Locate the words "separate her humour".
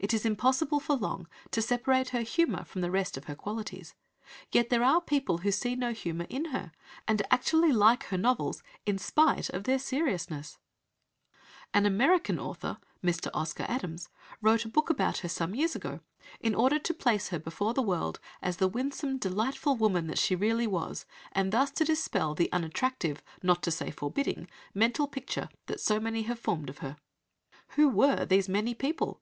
1.62-2.64